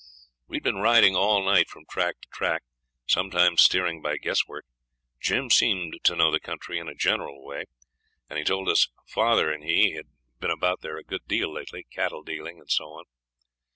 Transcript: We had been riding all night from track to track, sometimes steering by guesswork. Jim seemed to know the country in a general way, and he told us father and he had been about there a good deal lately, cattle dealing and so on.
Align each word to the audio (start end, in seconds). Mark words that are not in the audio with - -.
We 0.47 0.55
had 0.55 0.63
been 0.63 0.77
riding 0.81 1.15
all 1.15 1.45
night 1.45 1.69
from 1.69 1.85
track 1.85 2.21
to 2.21 2.27
track, 2.29 2.63
sometimes 3.05 3.61
steering 3.61 4.01
by 4.01 4.17
guesswork. 4.17 4.65
Jim 5.19 5.51
seemed 5.51 5.99
to 6.05 6.15
know 6.15 6.31
the 6.31 6.39
country 6.39 6.79
in 6.79 6.89
a 6.89 6.95
general 6.95 7.45
way, 7.45 7.65
and 8.27 8.39
he 8.39 8.43
told 8.43 8.67
us 8.67 8.87
father 9.05 9.51
and 9.53 9.63
he 9.63 9.91
had 9.93 10.07
been 10.39 10.49
about 10.49 10.81
there 10.81 10.97
a 10.97 11.03
good 11.03 11.27
deal 11.27 11.53
lately, 11.53 11.85
cattle 11.93 12.23
dealing 12.23 12.57
and 12.59 12.71
so 12.71 12.85
on. 12.85 13.03